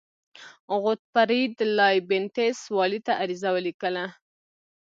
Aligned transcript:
غوتفریډ 0.81 1.53
لایبینټس 1.77 2.57
والي 2.75 2.99
ته 3.05 3.13
عریضه 3.21 3.49
ولیکله. 3.55 4.05